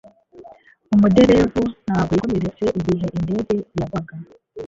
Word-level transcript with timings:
Umuderevu 0.93 1.61
ntabwo 1.85 2.11
yakomeretse 2.13 2.65
igihe 2.79 3.05
indege 3.17 3.55
yagwaga 3.77 4.13